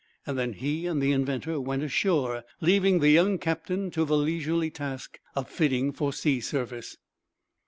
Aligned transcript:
Then 0.25 0.53
he 0.53 0.87
and 0.87 0.99
the 0.99 1.11
inventor 1.11 1.59
went 1.61 1.83
ashore, 1.83 2.43
leaving 2.59 2.97
the 3.01 3.11
young 3.11 3.37
captain 3.37 3.91
to 3.91 4.03
the 4.03 4.17
leisurely 4.17 4.71
task 4.71 5.19
of 5.35 5.47
fitting 5.47 5.91
for 5.91 6.11
sea 6.11 6.39
service. 6.41 6.97